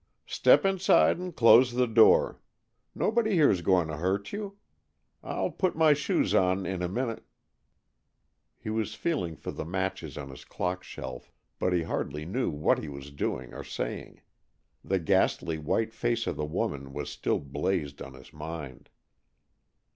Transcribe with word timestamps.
"Step 0.25 0.65
inside 0.65 1.19
and 1.19 1.35
close 1.35 1.73
the 1.73 1.85
door. 1.85 2.39
Nobody 2.95 3.35
here's 3.35 3.61
going 3.61 3.87
to 3.87 3.97
hurt 3.97 4.33
you. 4.33 4.57
I'll 5.21 5.51
put 5.51 5.75
my 5.75 5.93
shoes 5.93 6.33
on 6.33 6.65
in 6.65 6.81
a 6.81 6.89
minute" 6.89 7.23
He 8.63 8.71
was 8.71 8.95
feeling 8.95 9.35
for 9.35 9.51
the 9.51 9.63
matches 9.63 10.17
on 10.17 10.29
his 10.31 10.43
clock 10.43 10.83
shelf, 10.83 11.31
but 11.59 11.71
he 11.71 11.83
hardly 11.83 12.25
knew 12.25 12.49
what 12.49 12.79
he 12.79 12.89
was 12.89 13.11
doing 13.11 13.53
or 13.53 13.63
saying. 13.63 14.21
The 14.83 14.97
ghastly 14.97 15.59
white 15.59 15.93
face 15.93 16.25
of 16.25 16.35
the 16.35 16.47
woman 16.47 16.93
was 16.93 17.11
still 17.11 17.37
blazed 17.37 18.01
on 18.01 18.15
his 18.15 18.33
mind. 18.33 18.89